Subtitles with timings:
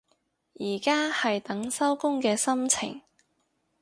[0.55, 3.03] 而家係等收工嘅心情